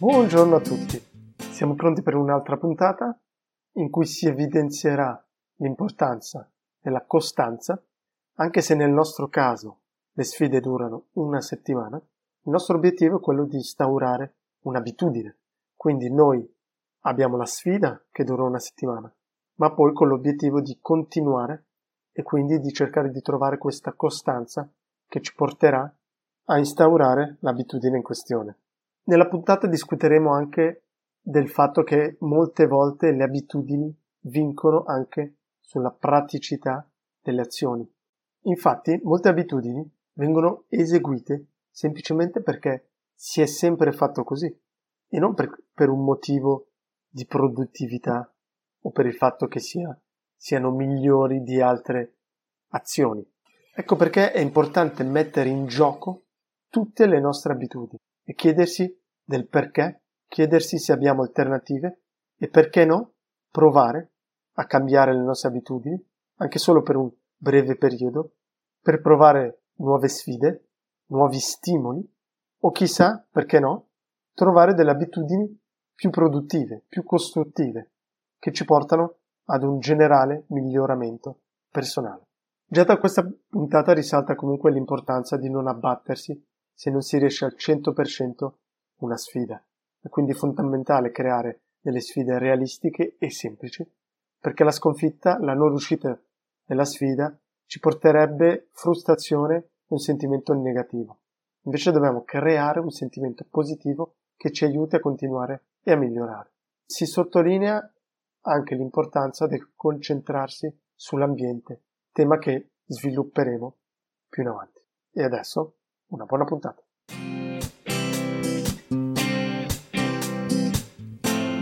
[0.00, 0.98] Buongiorno a tutti,
[1.52, 3.20] siamo pronti per un'altra puntata
[3.72, 5.22] in cui si evidenzierà
[5.56, 6.50] l'importanza
[6.80, 7.78] della costanza,
[8.36, 9.80] anche se nel nostro caso
[10.12, 15.36] le sfide durano una settimana, il nostro obiettivo è quello di instaurare un'abitudine.
[15.76, 16.50] Quindi noi
[17.00, 19.14] abbiamo la sfida che dura una settimana,
[19.56, 21.66] ma poi con l'obiettivo di continuare
[22.10, 24.66] e quindi di cercare di trovare questa costanza
[25.06, 25.94] che ci porterà
[26.44, 28.56] a instaurare l'abitudine in questione.
[29.04, 30.84] Nella puntata discuteremo anche
[31.20, 36.88] del fatto che molte volte le abitudini vincono anche sulla praticità
[37.20, 37.88] delle azioni.
[38.42, 44.46] Infatti, molte abitudini vengono eseguite semplicemente perché si è sempre fatto così
[45.08, 46.68] e non per, per un motivo
[47.08, 48.32] di produttività
[48.82, 49.98] o per il fatto che sia,
[50.34, 52.16] siano migliori di altre
[52.68, 53.26] azioni.
[53.74, 56.24] Ecco perché è importante mettere in gioco
[56.68, 57.98] tutte le nostre abitudini
[58.30, 62.02] e chiedersi del perché, chiedersi se abbiamo alternative
[62.38, 63.14] e perché no
[63.50, 64.12] provare
[64.52, 66.00] a cambiare le nostre abitudini,
[66.36, 68.34] anche solo per un breve periodo,
[68.80, 70.68] per provare nuove sfide,
[71.06, 72.08] nuovi stimoli
[72.60, 73.88] o chissà, perché no,
[74.32, 75.60] trovare delle abitudini
[75.92, 77.90] più produttive, più costruttive,
[78.38, 82.28] che ci portano ad un generale miglioramento personale.
[82.64, 86.40] Già da questa puntata risalta comunque l'importanza di non abbattersi
[86.80, 88.52] se non si riesce al 100%
[89.00, 89.62] una sfida.
[90.00, 93.86] È quindi fondamentale creare delle sfide realistiche e semplici,
[94.38, 96.18] perché la sconfitta, la non riuscita
[96.64, 101.18] della sfida, ci porterebbe frustrazione e un sentimento negativo.
[101.64, 106.50] Invece dobbiamo creare un sentimento positivo che ci aiuti a continuare e a migliorare.
[106.86, 107.92] Si sottolinea
[108.44, 113.76] anche l'importanza del concentrarsi sull'ambiente, tema che svilupperemo
[114.30, 114.80] più in avanti.
[115.12, 115.74] E adesso
[116.10, 116.82] una buona puntata.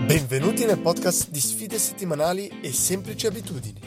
[0.07, 3.81] Benvenuti nel podcast di sfide settimanali e semplici abitudini,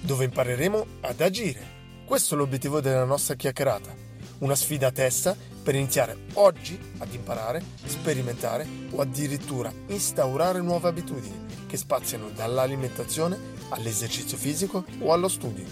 [0.00, 1.76] dove impareremo ad agire.
[2.04, 3.94] Questo è l'obiettivo della nostra chiacchierata,
[4.38, 11.46] una sfida a testa per iniziare oggi ad imparare, sperimentare o addirittura instaurare nuove abitudini
[11.68, 13.38] che spaziano dall'alimentazione
[13.68, 15.64] all'esercizio fisico o allo studio.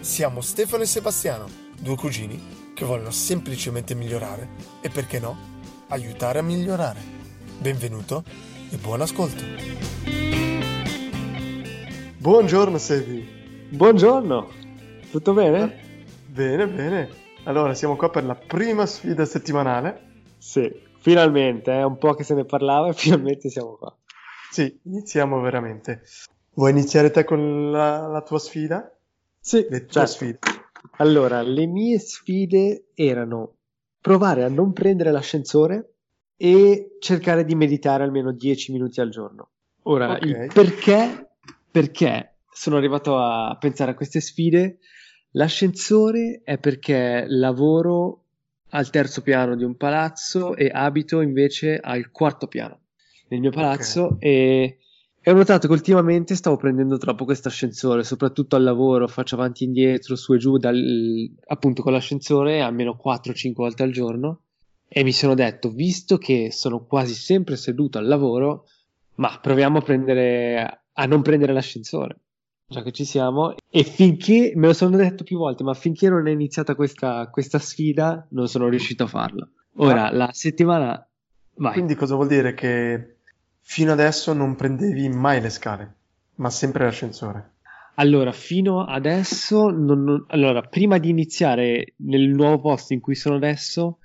[0.00, 1.48] Siamo Stefano e Sebastiano,
[1.80, 4.48] due cugini che vogliono semplicemente migliorare
[4.80, 5.36] e perché no,
[5.88, 6.98] aiutare a migliorare.
[7.58, 8.24] Benvenuto
[8.70, 9.44] e buon ascolto.
[12.16, 13.68] Buongiorno Sebi.
[13.68, 14.48] Buongiorno,
[15.10, 16.06] tutto bene?
[16.24, 17.10] Bene, bene.
[17.44, 20.22] Allora, siamo qua per la prima sfida settimanale.
[20.38, 23.94] Sì, finalmente, è eh, un po' che se ne parlava e finalmente siamo qua.
[24.50, 26.00] Sì, iniziamo veramente.
[26.54, 28.90] Vuoi iniziare te con la, la tua sfida?
[29.38, 30.10] Sì, le tue certo.
[30.12, 30.38] sfide.
[30.98, 33.56] Allora, le mie sfide erano
[34.00, 35.94] provare a non prendere l'ascensore
[36.36, 39.50] e cercare di meditare almeno 10 minuti al giorno.
[39.82, 40.22] Ora, Ok.
[40.22, 41.28] il perché?
[41.70, 44.78] Perché sono arrivato a pensare a queste sfide.
[45.32, 48.24] L'ascensore è perché lavoro
[48.70, 52.80] al terzo piano di un palazzo e abito invece al quarto piano
[53.28, 54.78] nel mio palazzo e,
[55.22, 59.64] e ho notato che ultimamente stavo prendendo troppo questo ascensore, soprattutto al lavoro, faccio avanti
[59.64, 64.40] e indietro, su e giù, dal- appunto con l'ascensore almeno 4-5 volte al giorno
[64.88, 68.64] e mi sono detto, visto che sono quasi sempre seduto al lavoro,
[69.16, 72.18] ma proviamo a prendere, a non prendere l'ascensore,
[72.66, 76.26] già che ci siamo, e finché, me lo sono detto più volte, ma finché non
[76.26, 79.50] è iniziata questa, questa sfida, non sono riuscito a farlo.
[79.76, 81.06] Ora, la settimana...
[81.54, 81.74] Vai.
[81.74, 83.18] Quindi cosa vuol dire che
[83.60, 85.94] fino adesso non prendevi mai le scale,
[86.36, 87.52] ma sempre l'ascensore?
[87.96, 93.36] Allora, fino adesso, non- non- allora, prima di iniziare nel nuovo posto in cui sono
[93.36, 93.98] adesso,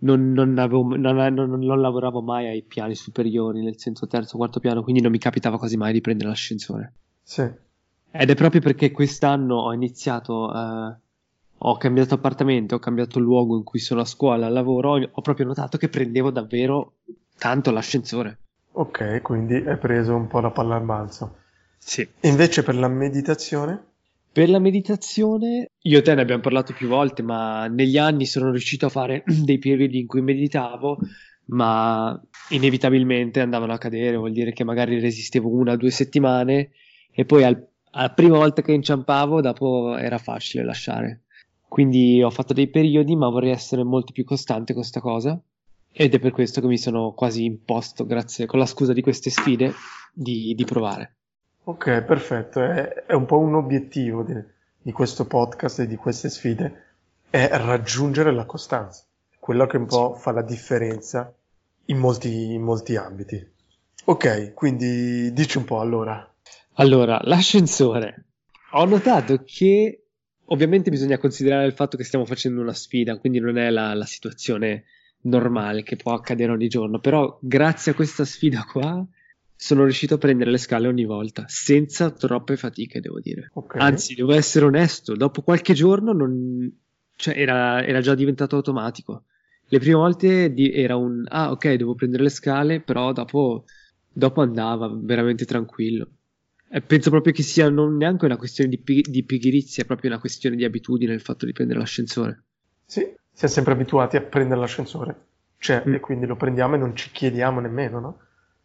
[0.00, 4.60] non, non avevo- non- non- non lavoravo mai ai piani superiori, nel senso terzo, quarto
[4.60, 6.92] piano, quindi non mi capitava quasi mai di prendere l'ascensore.
[7.22, 7.48] Sì.
[8.10, 10.96] Ed è proprio perché quest'anno ho iniziato, eh,
[11.58, 15.20] ho cambiato appartamento, ho cambiato luogo in cui sono a scuola, al lavoro, ho, ho
[15.22, 16.94] proprio notato che prendevo davvero
[17.38, 18.38] tanto l'ascensore.
[18.78, 21.38] Ok, quindi hai preso un po' la palla al balzo.
[21.78, 22.08] Sì.
[22.20, 23.86] E invece per la meditazione?
[24.30, 28.52] Per la meditazione, io e te ne abbiamo parlato più volte, ma negli anni sono
[28.52, 30.96] riuscito a fare dei periodi in cui meditavo,
[31.46, 32.20] ma
[32.50, 36.70] inevitabilmente andavano a cadere, vuol dire che magari resistevo una o due settimane
[37.10, 41.22] e poi al- alla prima volta che inciampavo, dopo era facile lasciare.
[41.66, 45.36] Quindi ho fatto dei periodi, ma vorrei essere molto più costante con questa cosa.
[46.00, 49.30] Ed è per questo che mi sono quasi imposto, grazie, con la scusa di queste
[49.30, 49.72] sfide,
[50.12, 51.16] di, di provare.
[51.64, 52.62] Ok, perfetto.
[52.62, 54.32] È, è un po' un obiettivo di,
[54.80, 56.84] di questo podcast e di queste sfide,
[57.28, 59.02] è raggiungere la costanza.
[59.40, 61.34] Quello che un po' fa la differenza
[61.86, 63.44] in molti, in molti ambiti.
[64.04, 66.32] Ok, quindi dici un po' allora.
[66.74, 68.26] Allora, l'ascensore.
[68.70, 70.04] Ho notato che
[70.44, 74.06] ovviamente bisogna considerare il fatto che stiamo facendo una sfida, quindi non è la, la
[74.06, 74.84] situazione
[75.22, 79.04] normale che può accadere ogni giorno, però grazie a questa sfida qua
[79.60, 83.50] sono riuscito a prendere le scale ogni volta, senza troppe fatiche, devo dire.
[83.52, 83.80] Okay.
[83.80, 86.70] Anzi, devo essere onesto, dopo qualche giorno non...
[87.16, 89.24] cioè, era, era, già diventato automatico.
[89.66, 90.72] Le prime volte di...
[90.72, 93.64] era un ah, ok, devo prendere le scale, però dopo,
[94.12, 96.08] dopo andava veramente tranquillo.
[96.70, 100.10] E penso proprio che sia non neanche una questione di, pi- di pigrizia, è proprio
[100.10, 102.44] una questione di abitudine il fatto di prendere l'ascensore.
[102.84, 105.14] Sì, siamo sempre abituati a prendere l'ascensore,
[105.58, 105.94] cioè, mm.
[105.94, 108.18] e quindi lo prendiamo e non ci chiediamo nemmeno, no?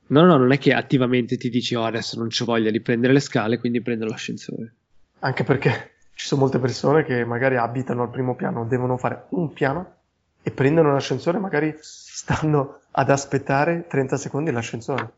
[0.07, 3.13] No, no, non è che attivamente ti dici oh, adesso non c'ho voglia di prendere
[3.13, 4.73] le scale, quindi prendo l'ascensore.
[5.19, 9.53] Anche perché ci sono molte persone che magari abitano al primo piano, devono fare un
[9.53, 9.93] piano
[10.41, 15.13] e prendono l'ascensore, magari stanno ad aspettare 30 secondi l'ascensore.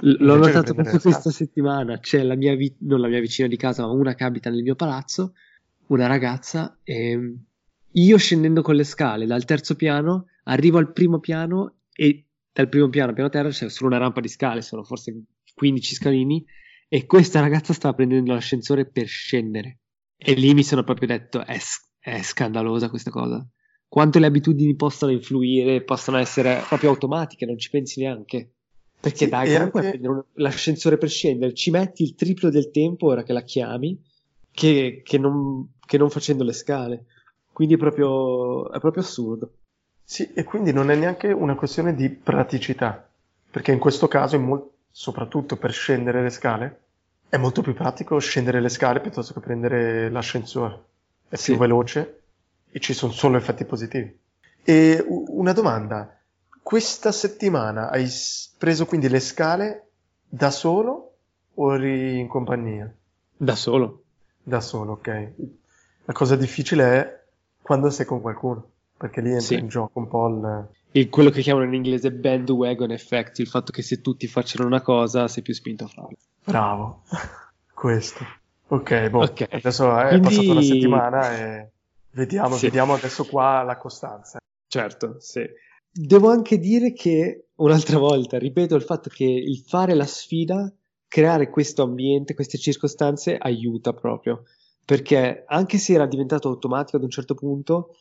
[0.00, 1.98] L'ho notato proprio questa settimana.
[1.98, 4.62] C'è la mia, vi- non la mia vicina di casa, ma una che abita nel
[4.62, 5.32] mio palazzo,
[5.86, 7.36] una ragazza, e
[7.92, 12.88] io scendendo con le scale dal terzo piano, arrivo al primo piano e dal primo
[12.88, 15.24] piano al piano terra c'è solo una rampa di scale, sono forse
[15.54, 16.44] 15 scalini,
[16.88, 19.78] e questa ragazza stava prendendo l'ascensore per scendere.
[20.16, 21.58] E lì mi sono proprio detto, è,
[21.98, 23.46] è scandalosa questa cosa.
[23.88, 28.52] Quanto le abitudini possono influire, possono essere proprio automatiche, non ci pensi neanche.
[29.00, 29.98] Perché sì, dai, comunque anche...
[29.98, 34.00] prendere l'ascensore per scendere ci metti il triplo del tempo ora che la chiami
[34.52, 37.06] che, che, non, che non, facendo le scale.
[37.52, 39.52] Quindi è proprio, è proprio assurdo.
[40.04, 43.08] Sì, e quindi non è neanche una questione di praticità,
[43.50, 46.80] perché in questo caso, in mol- soprattutto per scendere le scale,
[47.28, 50.84] è molto più pratico scendere le scale piuttosto che prendere l'ascensore.
[51.28, 51.52] È sì.
[51.52, 52.22] più veloce
[52.70, 54.18] e ci sono solo effetti positivi.
[54.64, 56.18] E una domanda,
[56.62, 58.06] questa settimana hai
[58.58, 59.88] preso quindi le scale
[60.28, 61.14] da solo
[61.54, 62.92] o eri in compagnia?
[63.36, 64.02] Da solo.
[64.42, 65.32] Da solo, ok.
[66.04, 67.21] La cosa difficile è
[67.62, 68.72] quando sei con qualcuno
[69.02, 69.54] perché lì entra sì.
[69.54, 70.68] in gioco un po' il...
[70.92, 71.08] il...
[71.08, 75.26] quello che chiamano in inglese bandwagon effect, il fatto che se tutti facciano una cosa
[75.26, 76.16] sei più spinto a farla.
[76.44, 77.02] Bravo,
[77.74, 78.24] questo.
[78.68, 79.48] Ok, boh, okay.
[79.50, 80.28] adesso è Quindi...
[80.28, 81.70] passata una settimana e
[82.12, 82.66] vediamo, sì.
[82.66, 84.38] vediamo adesso qua la costanza.
[84.68, 85.44] Certo, sì.
[85.90, 90.72] Devo anche dire che, un'altra volta, ripeto il fatto che il fare la sfida,
[91.08, 94.44] creare questo ambiente, queste circostanze, aiuta proprio.
[94.84, 97.96] Perché anche se era diventato automatico ad un certo punto,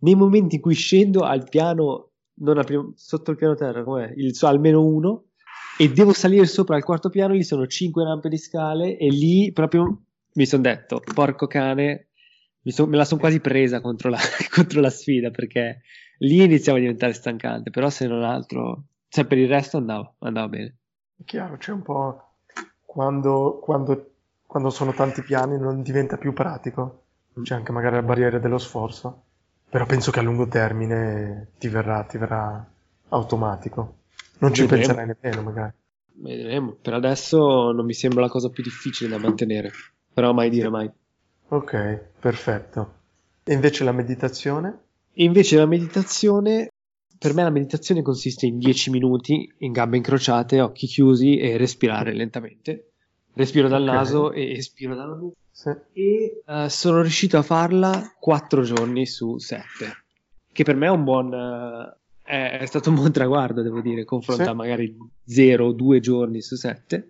[0.00, 4.12] nei momenti in cui scendo al piano, non primo, sotto il piano terra, com'è?
[4.16, 5.26] Il, so, almeno uno,
[5.78, 9.52] e devo salire sopra al quarto piano, lì sono cinque rampe di scale, e lì
[9.52, 10.02] proprio
[10.34, 12.08] mi sono detto, porco cane,
[12.64, 14.18] son, me la sono quasi presa contro la,
[14.50, 15.82] contro la, sfida, perché
[16.18, 20.48] lì iniziava a diventare stancante, però se non altro, cioè per il resto andava, andava
[20.48, 20.76] bene.
[21.24, 22.34] Chiaro, c'è un po'
[22.84, 24.11] quando, quando,
[24.52, 27.04] quando sono tanti piani non diventa più pratico,
[27.42, 29.22] c'è anche magari la barriera dello sforzo
[29.72, 32.62] però penso che a lungo termine ti verrà, ti verrà
[33.08, 34.00] automatico.
[34.40, 34.84] Non ci Vedremo.
[34.84, 35.72] penserai nemmeno, magari.
[36.12, 36.72] Vedremo.
[36.72, 39.70] Per adesso non mi sembra la cosa più difficile da mantenere.
[40.12, 40.90] Però mai dire mai.
[41.48, 42.92] Ok, perfetto.
[43.44, 44.78] E invece la meditazione?
[45.14, 46.68] Invece la meditazione,
[47.16, 52.12] per me la meditazione consiste in 10 minuti in gambe incrociate, occhi chiusi e respirare
[52.12, 52.91] lentamente.
[53.34, 53.94] Respiro dal okay.
[53.94, 55.68] naso e espiro dalla bocca sì.
[55.92, 60.04] E uh, sono riuscito a farla 4 giorni su 7,
[60.50, 61.32] che per me è un buon...
[61.32, 64.54] Uh, è, è, stato un buon traguardo, devo dire, confronto sì.
[64.54, 64.96] magari
[65.26, 67.08] 0 o 2 giorni su 7.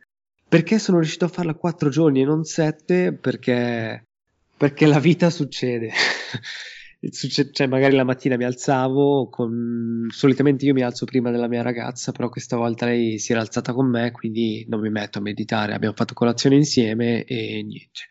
[0.48, 3.12] Perché sono riuscito a farla 4 giorni e non 7?
[3.14, 4.06] Perché,
[4.56, 5.92] perché la vita succede.
[7.10, 10.06] cioè magari la mattina mi alzavo con...
[10.10, 13.72] solitamente io mi alzo prima della mia ragazza però questa volta lei si era alzata
[13.72, 18.10] con me quindi non mi metto a meditare abbiamo fatto colazione insieme e niente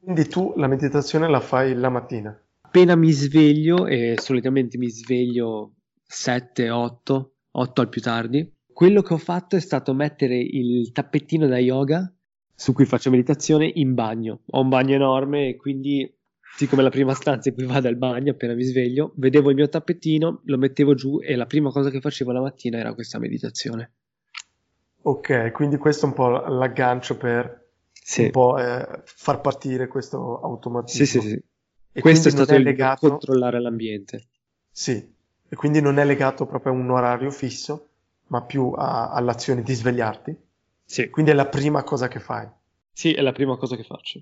[0.00, 2.34] quindi tu la meditazione la fai la mattina?
[2.62, 5.74] Appena mi sveglio, e solitamente mi sveglio
[6.06, 11.46] 7, 8, 8 al più tardi, quello che ho fatto è stato mettere il tappettino
[11.46, 12.10] da yoga
[12.54, 14.40] su cui faccio meditazione in bagno.
[14.46, 16.10] Ho un bagno enorme e quindi,
[16.56, 19.68] siccome la prima stanza in cui vado il bagno, appena mi sveglio, vedevo il mio
[19.68, 23.92] tappettino, lo mettevo giù e la prima cosa che facevo la mattina era questa meditazione.
[25.02, 28.24] Ok, quindi questo è un po' l'aggancio per sì.
[28.24, 31.04] un po' eh, far partire questo automatismo.
[31.04, 31.42] Sì, sì, sì.
[31.92, 33.08] E questo è stato è il legato...
[33.08, 34.26] controllare l'ambiente.
[34.70, 35.14] Sì,
[35.48, 37.88] e quindi non è legato proprio a un orario fisso,
[38.28, 40.36] ma più a, all'azione di svegliarti.
[40.84, 41.08] Sì.
[41.10, 42.48] Quindi è la prima cosa che fai.
[42.92, 44.20] Sì, è la prima cosa che faccio.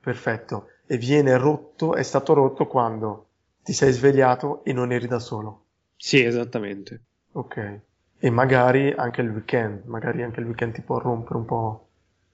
[0.00, 0.68] Perfetto.
[0.90, 3.26] E viene rotto, è stato rotto quando
[3.62, 5.64] ti sei svegliato e non eri da solo.
[5.96, 7.02] Sì, esattamente.
[7.32, 7.80] Ok.
[8.20, 11.88] e magari anche il weekend, magari anche il weekend ti può rompere un po'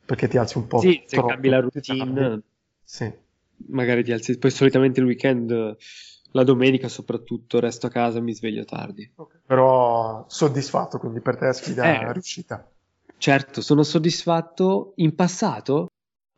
[0.06, 2.42] perché ti alzi un po' Sì, se cambi la routine,
[2.84, 3.12] Sì,
[3.68, 4.38] magari ti alzi.
[4.38, 5.76] Poi solitamente il weekend,
[6.32, 9.10] la domenica soprattutto, resto a casa e mi sveglio tardi.
[9.16, 9.40] ok.
[9.46, 12.12] però soddisfatto, quindi per te è sfida Eh.
[12.12, 12.66] riuscita.
[13.18, 14.92] Certo, sono soddisfatto.
[14.96, 15.88] In passato,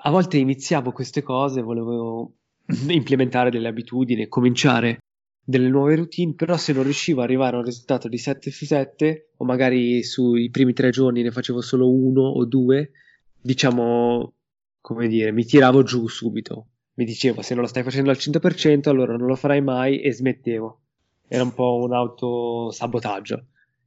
[0.06, 2.34] a volte iniziavo queste cose, volevo
[2.86, 4.98] implementare delle abitudini, cominciare
[5.44, 8.66] delle nuove routine, però se non riuscivo ad arrivare a un risultato di 7 su
[8.66, 12.92] 7, o magari sui primi tre giorni ne facevo solo uno o due,
[13.40, 14.32] diciamo,
[14.80, 16.66] come dire, mi tiravo giù subito.
[16.94, 20.12] Mi dicevo, se non lo stai facendo al 100%, allora non lo farai mai e
[20.12, 20.80] smettevo.
[21.26, 23.44] Era un po' un autosabotaggio.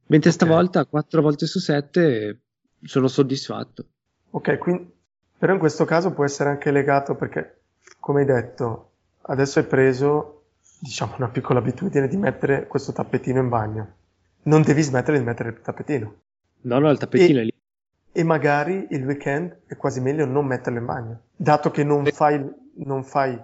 [0.08, 0.36] Mentre Ok.
[0.36, 2.40] stavolta, 4 volte su 7,
[2.82, 3.86] sono soddisfatto.
[4.30, 4.98] Ok, quindi,
[5.40, 7.60] però in questo caso può essere anche legato perché,
[7.98, 8.90] come hai detto,
[9.22, 10.42] adesso hai preso,
[10.78, 13.92] diciamo, una piccola abitudine di mettere questo tappetino in bagno.
[14.42, 16.14] Non devi smettere di mettere il tappetino.
[16.60, 17.54] No, no, il tappetino è lì.
[18.12, 21.20] E magari il weekend è quasi meglio non metterlo in bagno.
[21.34, 22.46] Dato che non fai,
[22.84, 23.40] non fai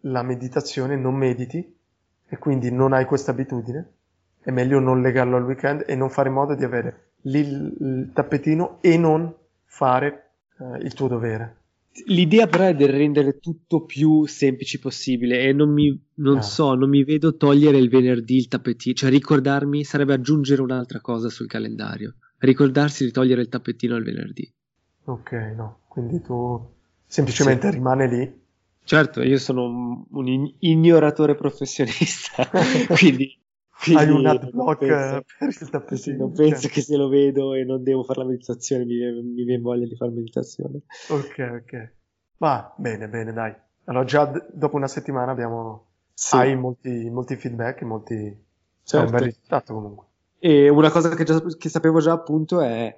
[0.00, 1.76] la meditazione, non mediti,
[2.28, 3.92] e quindi non hai questa abitudine,
[4.42, 8.10] è meglio non legarlo al weekend e non fare in modo di avere il, il
[8.12, 9.32] tappetino e non
[9.64, 10.25] fare
[10.58, 11.56] eh, il tuo dovere.
[12.06, 16.42] L'idea però è di rendere tutto più semplice possibile e non mi, non Ah.
[16.42, 21.28] so, non mi vedo togliere il venerdì il tappetino, cioè ricordarmi sarebbe aggiungere un'altra cosa
[21.30, 24.52] sul calendario, ricordarsi di togliere il tappetino il venerdì.
[25.04, 26.60] Ok, no, quindi tu
[27.06, 28.44] semplicemente rimane lì.
[28.84, 32.48] Certo, io sono un, un ignoratore professionista,
[32.96, 33.36] quindi,
[33.80, 36.16] quindi Hai un adblock penso- eh, per il tappetino.
[36.16, 39.44] non penso che se lo vedo e non devo fare la meditazione mi, viene- mi
[39.44, 40.80] viene voglia di fare meditazione.
[41.08, 41.92] Ok, ok.
[42.38, 43.54] Va, bene, bene, dai.
[43.84, 45.84] Allora già d- dopo una settimana abbiamo...
[46.14, 48.14] Sì, Hai molti, molti feedback molti...
[48.14, 48.36] È un
[48.82, 49.10] certo.
[49.10, 50.06] bel risultato comunque.
[50.38, 52.94] E una cosa che, già- che sapevo già appunto è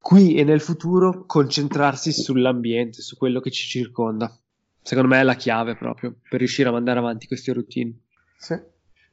[0.00, 4.36] qui e nel futuro concentrarsi sull'ambiente, su quello che ci circonda.
[4.82, 7.92] Secondo me è la chiave proprio per riuscire a mandare avanti queste routine.
[8.38, 8.58] Sì,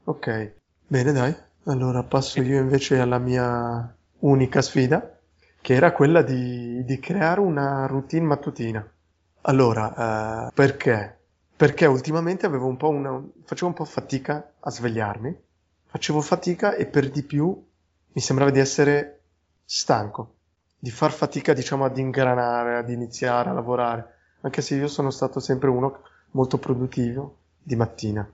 [0.06, 0.54] ok.
[0.88, 1.36] Bene, dai.
[1.64, 5.18] Allora passo io invece alla mia unica sfida,
[5.60, 8.88] che era quella di, di creare una routine mattutina.
[9.42, 11.22] Allora, eh, perché?
[11.56, 15.36] Perché ultimamente avevo un po' una, facevo un po' fatica a svegliarmi,
[15.88, 17.66] facevo fatica e per di più
[18.12, 19.22] mi sembrava di essere
[19.66, 20.36] stanco,
[20.78, 25.40] di far fatica, diciamo, ad ingranare, ad iniziare a lavorare, anche se io sono stato
[25.40, 26.02] sempre uno
[26.32, 28.30] molto produttivo di mattina.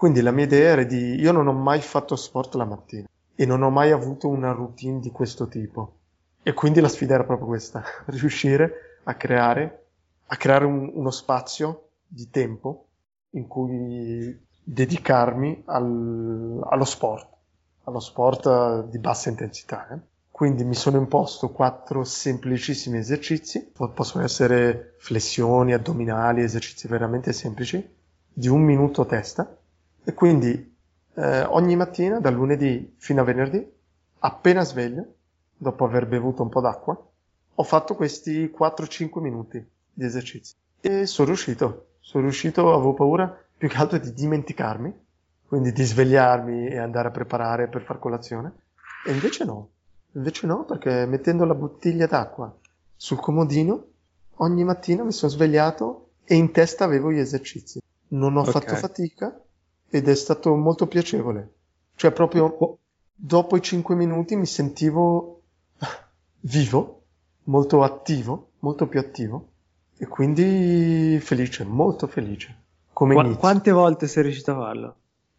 [0.00, 1.16] Quindi la mia idea era di...
[1.20, 4.98] Io non ho mai fatto sport la mattina e non ho mai avuto una routine
[4.98, 5.96] di questo tipo.
[6.42, 9.88] E quindi la sfida era proprio questa, riuscire a creare,
[10.28, 12.86] a creare un- uno spazio di tempo
[13.32, 17.28] in cui dedicarmi al- allo sport,
[17.84, 19.86] allo sport eh, di bassa intensità.
[19.90, 19.98] eh.
[20.30, 27.86] Quindi mi sono imposto quattro semplicissimi esercizi, po- possono essere flessioni, addominali, esercizi veramente semplici,
[28.32, 29.54] di un minuto a testa.
[30.04, 30.76] E quindi
[31.14, 33.64] eh, ogni mattina, dal lunedì fino a venerdì,
[34.20, 35.14] appena sveglio,
[35.56, 37.08] dopo aver bevuto un po' d'acqua,
[37.54, 40.54] ho fatto questi 4-5 minuti di esercizi.
[40.80, 44.92] E sono riuscito, sono riuscito, avevo paura più che altro di dimenticarmi,
[45.46, 48.52] quindi di svegliarmi e andare a preparare per far colazione.
[49.04, 49.68] E invece no,
[50.12, 52.54] invece no, perché mettendo la bottiglia d'acqua
[52.96, 53.86] sul comodino,
[54.36, 57.80] ogni mattina mi sono svegliato e in testa avevo gli esercizi.
[58.08, 58.50] Non ho Ok.
[58.50, 59.38] fatto fatica
[59.90, 61.54] ed è stato molto piacevole.
[61.96, 62.78] Cioè proprio
[63.14, 65.42] dopo i 5 minuti mi sentivo
[66.40, 67.02] vivo,
[67.44, 69.48] molto attivo, molto più attivo
[69.98, 72.56] e quindi felice, molto felice.
[72.92, 73.38] Come inizio.
[73.38, 74.96] quante volte sei riuscito a farlo?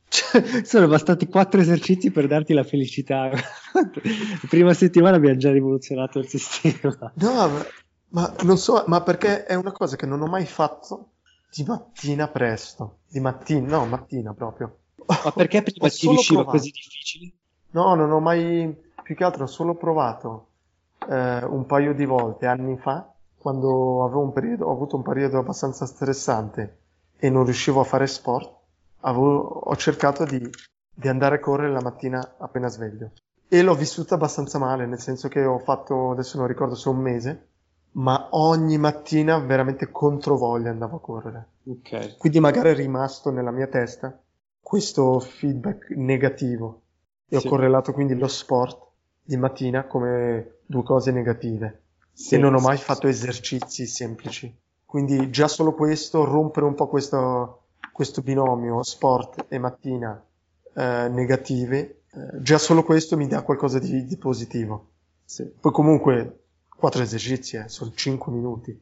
[0.07, 3.29] Cioè, sono bastati quattro esercizi per darti la felicità.
[3.29, 3.89] La
[4.49, 7.11] prima settimana abbiamo già rivoluzionato il sistema.
[7.15, 7.65] No, ma,
[8.09, 11.11] ma non so, ma perché è una cosa che non ho mai fatto
[11.53, 12.99] di mattina presto.
[13.07, 14.77] Di mattina, no, mattina proprio.
[15.05, 16.57] Ma perché prima ti riusciva provato.
[16.57, 17.31] così difficile?
[17.71, 20.47] No, non ho mai, più che altro ho solo provato
[21.09, 25.39] eh, un paio di volte anni fa, quando avevo un periodo, ho avuto un periodo
[25.39, 26.77] abbastanza stressante
[27.17, 28.53] e non riuscivo a fare sport,
[29.01, 30.49] avevo- ho cercato di,
[30.93, 33.11] di andare a correre la mattina appena sveglio.
[33.47, 36.97] E l'ho vissuta abbastanza male, nel senso che ho fatto, adesso non ricordo se un
[36.97, 37.49] mese,
[37.93, 41.47] ma ogni mattina veramente contro voglia andavo a correre.
[41.65, 42.17] Ok.
[42.17, 44.17] Quindi magari è rimasto nella mia testa
[44.61, 46.81] questo feedback negativo
[47.27, 47.45] e Sì.
[47.45, 48.79] ho correlato quindi lo sport
[49.23, 51.81] di mattina come due cose negative
[52.13, 52.83] Sì, e non ho mai sì.
[52.83, 54.53] fatto esercizi semplici.
[54.85, 60.21] Quindi già solo questo, rompere un po' questo, questo binomio sport e mattina
[60.73, 64.87] eh, negative eh, già solo questo mi dà qualcosa di, di positivo.
[65.23, 65.45] Sì.
[65.45, 66.40] Poi comunque
[66.81, 68.77] quattro esercizi, eh, sono 5 minuti.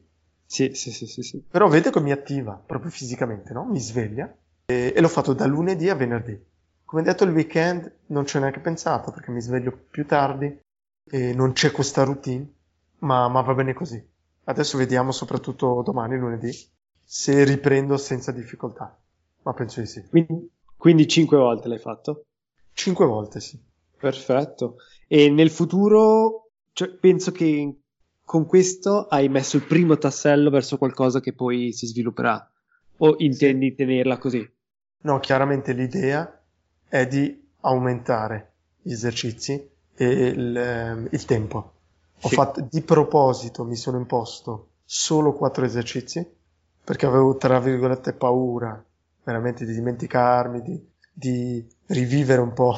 [0.46, 1.44] Sì, sì, sì, sì, sì.
[1.48, 3.66] Però vedo che mi attiva proprio fisicamente, no?
[3.66, 4.34] Mi sveglia
[4.66, 6.36] e, e l'ho fatto da lunedì a venerdì.
[6.84, 10.58] Come detto, il weekend non ci ho neanche pensato perché mi sveglio più tardi
[11.04, 12.50] e non c'è questa routine,
[13.00, 14.04] ma, ma va bene così.
[14.44, 16.50] Adesso vediamo soprattutto domani, lunedì,
[17.04, 18.98] se riprendo senza difficoltà.
[19.42, 20.02] Ma penso di sì.
[20.08, 22.24] Quindi, quindi cinque volte l'hai fatto?
[22.72, 23.60] Cinque volte, sì.
[23.96, 24.76] Perfetto.
[25.06, 27.78] E nel futuro, cioè, penso che
[28.30, 32.48] con questo hai messo il primo tassello verso qualcosa che poi si svilupperà.
[32.98, 34.48] O intendi tenerla così?
[35.00, 36.40] No, chiaramente l'idea
[36.86, 41.72] è di aumentare gli esercizi e il, ehm, il tempo.
[42.20, 42.36] Ho Sì.
[42.36, 46.24] fatto di proposito, mi sono imposto solo quattro esercizi
[46.84, 48.80] perché avevo tra virgolette paura
[49.24, 52.76] veramente di dimenticarmi, di, di rivivere un po'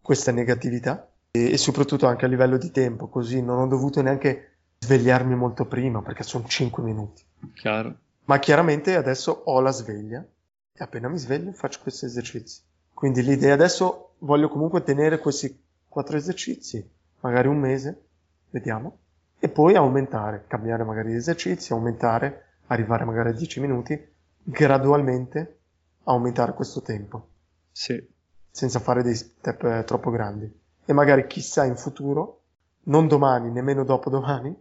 [0.00, 4.50] questa negatività e, e soprattutto anche a livello di tempo, così non ho dovuto neanche
[4.84, 7.22] svegliarmi molto prima perché sono 5 minuti.
[7.54, 7.94] Chiaro.
[8.26, 12.60] Ma chiaramente adesso ho la sveglia e appena mi sveglio faccio questi esercizi.
[12.92, 16.86] Quindi l'idea adesso voglio comunque tenere questi quattro esercizi,
[17.20, 18.02] magari un mese,
[18.50, 18.98] vediamo,
[19.38, 24.12] e poi aumentare, cambiare magari gli esercizi, aumentare, arrivare magari a 10 minuti,
[24.42, 25.58] gradualmente
[26.04, 27.28] aumentare questo tempo,
[27.72, 28.02] Sì.
[28.50, 30.50] senza fare dei step eh, troppo grandi.
[30.84, 32.40] E magari chissà in futuro,
[32.84, 34.54] non domani, nemmeno dopodomani,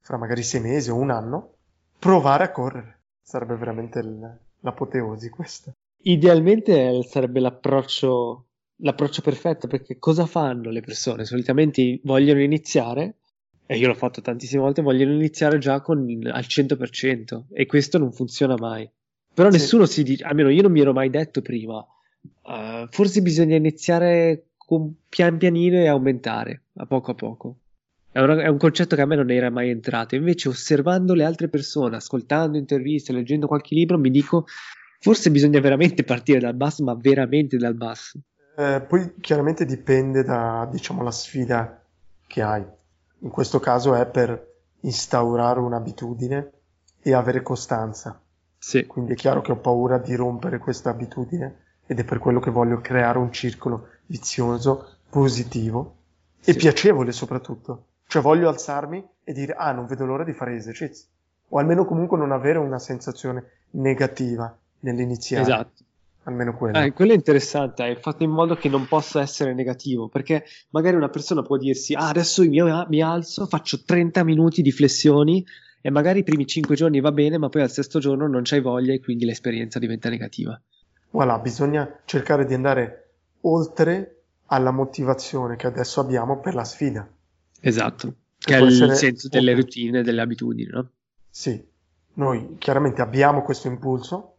[0.00, 1.54] fra magari sei mesi o un anno,
[1.98, 3.00] provare a correre.
[3.22, 4.02] Sarebbe veramente
[4.60, 5.72] l'apoteosi questa.
[6.02, 11.24] Idealmente sarebbe l'approccio, l'approccio perfetto perché cosa fanno le persone?
[11.24, 13.16] Solitamente vogliono iniziare,
[13.66, 15.98] e io l'ho fatto tantissime volte, vogliono iniziare già con
[16.32, 18.90] al 100% e questo non funziona mai.
[19.32, 19.58] Però Sì.
[19.58, 21.86] nessuno si dice, almeno io non mi ero mai detto prima,
[22.46, 27.56] "Eh, forse bisogna iniziare con pian pianino e aumentare a poco a poco.
[28.12, 30.14] È, una- è un concetto che a me non era mai entrato.
[30.16, 34.46] Invece, osservando le altre persone, ascoltando interviste, leggendo qualche libro, mi dico
[34.98, 38.20] forse bisogna veramente partire dal basso, ma veramente dal basso.
[38.56, 41.82] Eh, poi chiaramente dipende da, diciamo, la sfida
[42.26, 42.64] che hai.
[43.20, 44.48] In questo caso è per
[44.80, 46.50] instaurare un'abitudine
[47.00, 48.20] e avere costanza.
[48.58, 52.40] Sì, Quindi è chiaro che ho paura di rompere questa abitudine ed è per quello
[52.40, 55.96] che voglio creare un circolo vizioso, positivo
[56.44, 56.58] e Sì.
[56.58, 57.84] piacevole soprattutto.
[58.10, 61.04] Cioè voglio alzarmi e dire ah non vedo l'ora di fare gli esercizi.
[61.50, 65.44] O almeno comunque non avere una sensazione negativa nell'iniziare.
[65.44, 65.84] esatto.
[66.24, 66.76] Almeno quello.
[66.76, 70.96] Eh, quello è interessante, hai fatto in modo che non possa essere negativo, perché magari
[70.96, 75.46] una persona può dirsi, ah, adesso io mi alzo, faccio 30 minuti di flessioni
[75.80, 78.60] e magari i primi 5 giorni va bene, ma poi al sesto giorno non c'hai
[78.60, 80.60] voglia e quindi l'esperienza diventa negativa.
[81.10, 87.08] Voilà, bisogna cercare di andare oltre alla motivazione che adesso abbiamo per la sfida.
[87.60, 90.90] Esatto, Che che è il senso delle routine, delle abitudini, no?
[91.28, 91.62] Sì,
[92.14, 94.36] noi chiaramente abbiamo questo impulso,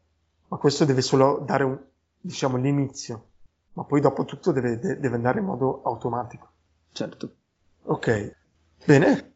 [0.48, 1.80] ma questo deve solo dare un,
[2.20, 3.28] diciamo, l'inizio,
[3.74, 6.50] ma poi dopo tutto deve, de- deve andare in modo automatico.
[6.92, 7.36] Certo.
[7.84, 8.36] Ok,
[8.86, 9.34] bene.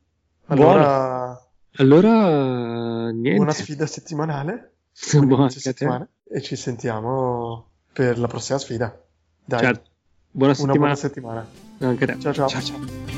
[0.48, 1.40] Allora,
[1.78, 3.36] Allora, niente.
[3.36, 4.74] buona sfida settimanale,
[5.24, 9.00] Buona settimana, e ci sentiamo per la prossima sfida.
[9.44, 9.90] Dai, Certo.
[10.32, 10.80] Buona settimana.
[10.80, 11.48] buona settimana.
[11.80, 12.20] Anche a te.
[12.20, 12.48] Ciao, ciao.
[12.48, 13.15] ciao, ciao.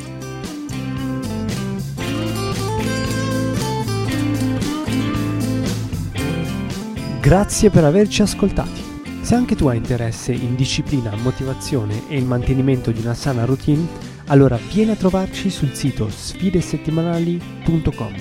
[7.27, 8.81] Grazie per averci ascoltati.
[9.19, 13.85] Se anche tu hai interesse in disciplina, motivazione e il mantenimento di una sana routine,
[14.27, 18.13] allora vieni a trovarci sul sito sfidesettimanali.com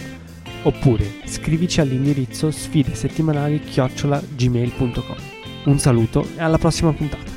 [0.64, 5.16] oppure scrivici all'indirizzo sfidesettimanali-gmail.com.
[5.66, 7.35] Un saluto e alla prossima puntata.